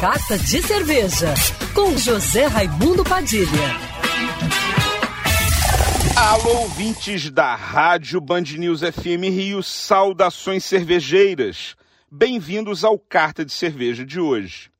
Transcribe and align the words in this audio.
Carta 0.00 0.38
de 0.38 0.62
Cerveja, 0.62 1.34
com 1.74 1.94
José 1.98 2.46
Raimundo 2.46 3.04
Padilha. 3.04 3.76
Alô, 6.16 6.60
ouvintes 6.60 7.30
da 7.30 7.54
Rádio 7.54 8.18
Band 8.18 8.44
News 8.56 8.80
FM 8.80 9.28
Rio, 9.30 9.62
saudações 9.62 10.64
cervejeiras. 10.64 11.76
Bem-vindos 12.10 12.82
ao 12.82 12.98
Carta 12.98 13.44
de 13.44 13.52
Cerveja 13.52 14.02
de 14.02 14.18
hoje. 14.18 14.70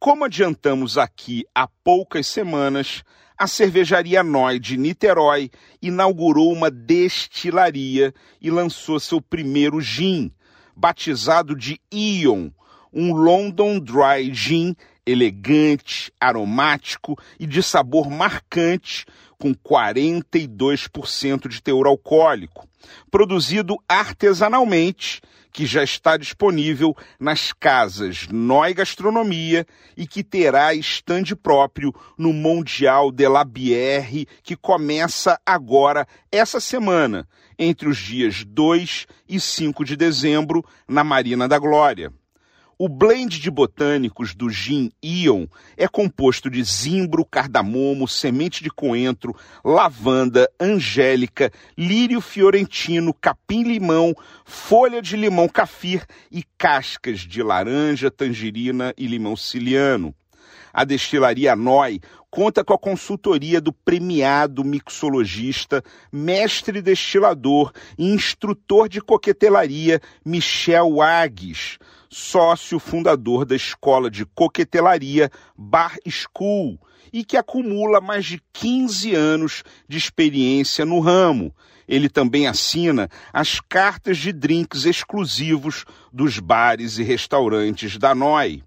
Como 0.00 0.24
adiantamos 0.24 0.98
aqui 0.98 1.44
há 1.54 1.68
poucas 1.84 2.26
semanas, 2.26 3.04
a 3.38 3.46
cervejaria 3.46 4.24
Noi 4.24 4.58
de 4.58 4.76
Niterói 4.76 5.48
inaugurou 5.80 6.52
uma 6.52 6.72
destilaria 6.72 8.12
e 8.40 8.50
lançou 8.50 8.98
seu 8.98 9.20
primeiro 9.20 9.80
gin, 9.80 10.32
batizado 10.74 11.54
de 11.54 11.80
Ion, 11.92 12.50
um 12.92 13.12
London 13.12 13.78
Dry 13.78 14.32
Gin 14.32 14.74
elegante, 15.10 16.12
aromático 16.20 17.18
e 17.38 17.46
de 17.46 17.62
sabor 17.62 18.10
marcante, 18.10 19.04
com 19.38 19.54
42% 19.54 21.48
de 21.48 21.62
teor 21.62 21.86
alcoólico, 21.86 22.68
produzido 23.10 23.76
artesanalmente, 23.88 25.20
que 25.52 25.66
já 25.66 25.82
está 25.82 26.16
disponível 26.16 26.94
nas 27.18 27.52
casas 27.52 28.28
Noi 28.30 28.72
Gastronomia 28.72 29.66
e 29.96 30.06
que 30.06 30.22
terá 30.22 30.72
estande 30.74 31.34
próprio 31.34 31.92
no 32.16 32.32
Mundial 32.32 33.10
de 33.10 33.26
la 33.28 33.44
Bière, 33.44 34.28
que 34.42 34.54
começa 34.54 35.40
agora 35.44 36.06
essa 36.30 36.60
semana, 36.60 37.26
entre 37.58 37.88
os 37.88 37.98
dias 37.98 38.44
2 38.44 39.06
e 39.28 39.40
5 39.40 39.84
de 39.84 39.96
dezembro, 39.96 40.64
na 40.86 41.02
Marina 41.02 41.48
da 41.48 41.58
Glória. 41.58 42.12
O 42.82 42.88
blend 42.88 43.38
de 43.38 43.50
botânicos 43.50 44.34
do 44.34 44.48
gin 44.48 44.90
Ion 45.02 45.44
é 45.76 45.86
composto 45.86 46.48
de 46.48 46.64
zimbro, 46.64 47.26
cardamomo, 47.26 48.08
semente 48.08 48.64
de 48.64 48.70
coentro, 48.70 49.36
lavanda, 49.62 50.50
angélica, 50.58 51.52
lírio 51.76 52.22
fiorentino, 52.22 53.12
capim-limão, 53.12 54.14
folha 54.46 55.02
de 55.02 55.14
limão 55.14 55.46
cafir 55.46 56.06
e 56.32 56.42
cascas 56.56 57.20
de 57.20 57.42
laranja, 57.42 58.10
tangerina 58.10 58.94
e 58.96 59.06
limão 59.06 59.36
siciliano. 59.36 60.14
A 60.72 60.84
destilaria 60.84 61.56
Noi 61.56 62.00
conta 62.30 62.64
com 62.64 62.72
a 62.72 62.78
consultoria 62.78 63.60
do 63.60 63.72
premiado 63.72 64.64
mixologista, 64.64 65.82
mestre 66.12 66.80
destilador 66.80 67.72
e 67.98 68.08
instrutor 68.08 68.88
de 68.88 69.00
coquetelaria 69.00 70.00
Michel 70.24 71.02
Agues, 71.02 71.78
sócio 72.08 72.78
fundador 72.78 73.44
da 73.44 73.56
escola 73.56 74.10
de 74.10 74.24
coquetelaria 74.24 75.30
Bar 75.56 75.96
School 76.08 76.78
e 77.12 77.24
que 77.24 77.36
acumula 77.36 78.00
mais 78.00 78.24
de 78.24 78.40
15 78.52 79.14
anos 79.14 79.64
de 79.88 79.98
experiência 79.98 80.84
no 80.84 81.00
ramo. 81.00 81.54
Ele 81.88 82.08
também 82.08 82.46
assina 82.46 83.08
as 83.32 83.58
cartas 83.60 84.18
de 84.18 84.32
drinks 84.32 84.84
exclusivos 84.84 85.84
dos 86.12 86.38
bares 86.38 86.98
e 86.98 87.02
restaurantes 87.02 87.98
da 87.98 88.14
Noi. 88.14 88.62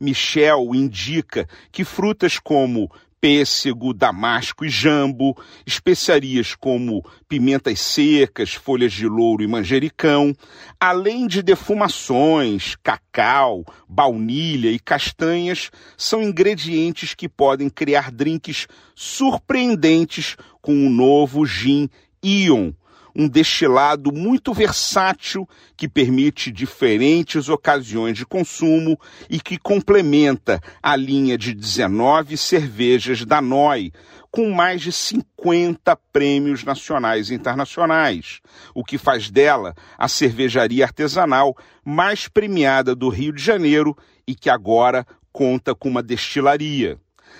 Michel 0.00 0.74
indica 0.74 1.48
que 1.70 1.84
frutas 1.84 2.38
como 2.38 2.90
pêssego, 3.24 3.94
damasco 3.94 4.66
e 4.66 4.68
jambo, 4.68 5.34
especiarias 5.66 6.54
como 6.54 7.02
pimentas 7.26 7.80
secas, 7.80 8.52
folhas 8.52 8.92
de 8.92 9.08
louro 9.08 9.42
e 9.42 9.46
manjericão, 9.46 10.36
além 10.78 11.26
de 11.26 11.42
defumações, 11.42 12.76
cacau, 12.82 13.64
baunilha 13.88 14.70
e 14.70 14.78
castanhas, 14.78 15.70
são 15.96 16.22
ingredientes 16.22 17.14
que 17.14 17.26
podem 17.26 17.70
criar 17.70 18.12
drinks 18.12 18.66
surpreendentes 18.94 20.36
com 20.60 20.86
o 20.86 20.90
novo 20.90 21.46
gin 21.46 21.88
Ion, 22.22 22.72
um 23.14 23.28
destilado 23.28 24.12
muito 24.12 24.52
versátil 24.52 25.48
que 25.76 25.88
permite 25.88 26.50
diferentes 26.50 27.48
ocasiões 27.48 28.16
de 28.16 28.26
consumo 28.26 28.98
e 29.30 29.40
que 29.40 29.56
complementa 29.56 30.60
a 30.82 30.96
linha 30.96 31.38
de 31.38 31.54
19 31.54 32.36
cervejas 32.36 33.24
da 33.24 33.40
NOI, 33.40 33.92
com 34.30 34.50
mais 34.50 34.82
de 34.82 34.90
50 34.90 35.96
prêmios 36.12 36.64
nacionais 36.64 37.30
e 37.30 37.34
internacionais, 37.34 38.40
o 38.74 38.82
que 38.82 38.98
faz 38.98 39.30
dela 39.30 39.76
a 39.96 40.08
cervejaria 40.08 40.84
artesanal 40.84 41.56
mais 41.84 42.26
premiada 42.26 42.96
do 42.96 43.08
Rio 43.08 43.32
de 43.32 43.40
Janeiro 43.40 43.96
e 44.26 44.34
que 44.34 44.50
agora 44.50 45.06
conta 45.32 45.72
com 45.74 45.88
uma 45.88 46.02
destilaria. 46.02 46.98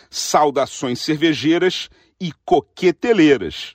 Saudações 0.08 1.00
cervejeiras 1.00 1.88
e 2.20 2.32
coqueteleiras. 2.44 3.74